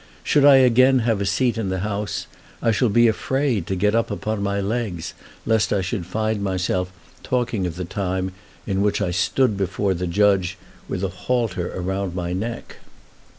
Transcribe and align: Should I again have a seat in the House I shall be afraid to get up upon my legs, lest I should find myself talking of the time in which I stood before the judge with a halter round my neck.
Should 0.23 0.45
I 0.45 0.55
again 0.55 0.97
have 1.05 1.21
a 1.21 1.27
seat 1.27 1.59
in 1.59 1.69
the 1.69 1.81
House 1.81 2.25
I 2.59 2.71
shall 2.71 2.89
be 2.89 3.07
afraid 3.07 3.67
to 3.67 3.75
get 3.75 3.93
up 3.93 4.09
upon 4.09 4.41
my 4.41 4.59
legs, 4.59 5.13
lest 5.45 5.71
I 5.71 5.81
should 5.81 6.07
find 6.07 6.41
myself 6.41 6.91
talking 7.21 7.67
of 7.67 7.75
the 7.75 7.85
time 7.85 8.31
in 8.65 8.81
which 8.81 8.99
I 8.99 9.11
stood 9.11 9.55
before 9.55 9.93
the 9.93 10.07
judge 10.07 10.57
with 10.89 11.03
a 11.03 11.09
halter 11.09 11.67
round 11.79 12.15
my 12.15 12.33
neck. 12.33 12.77